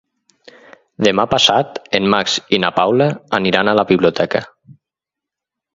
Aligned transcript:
Demà 1.07 1.25
passat 1.33 1.77
en 1.99 2.09
Max 2.15 2.39
i 2.59 2.61
na 2.65 2.73
Paula 2.81 3.11
aniran 3.41 3.71
a 3.75 3.79
la 3.83 3.89
biblioteca. 3.95 4.45